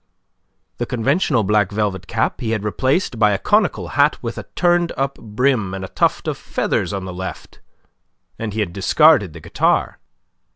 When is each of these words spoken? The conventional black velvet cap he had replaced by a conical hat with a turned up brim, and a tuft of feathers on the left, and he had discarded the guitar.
The 0.79 0.87
conventional 0.87 1.43
black 1.43 1.71
velvet 1.71 2.07
cap 2.07 2.41
he 2.41 2.49
had 2.53 2.63
replaced 2.63 3.19
by 3.19 3.33
a 3.33 3.37
conical 3.37 3.89
hat 3.89 4.17
with 4.23 4.39
a 4.39 4.47
turned 4.55 4.91
up 4.97 5.13
brim, 5.19 5.75
and 5.75 5.85
a 5.85 5.89
tuft 5.89 6.27
of 6.27 6.39
feathers 6.39 6.91
on 6.91 7.05
the 7.05 7.13
left, 7.13 7.59
and 8.39 8.51
he 8.51 8.61
had 8.61 8.73
discarded 8.73 9.33
the 9.33 9.39
guitar. 9.39 9.99